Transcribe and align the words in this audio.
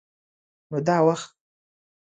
_نو 0.69 0.77
دا 0.87 0.97
وخت؟ 1.07 1.29